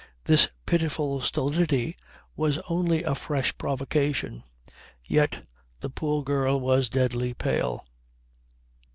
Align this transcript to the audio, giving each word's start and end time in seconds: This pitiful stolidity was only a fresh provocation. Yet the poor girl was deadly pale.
This 0.23 0.49
pitiful 0.65 1.21
stolidity 1.21 1.95
was 2.35 2.57
only 2.67 3.03
a 3.03 3.13
fresh 3.13 3.55
provocation. 3.59 4.43
Yet 5.05 5.45
the 5.81 5.91
poor 5.91 6.23
girl 6.23 6.59
was 6.59 6.89
deadly 6.89 7.35
pale. 7.35 7.85